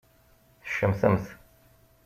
Tcemtemt. 0.63 1.25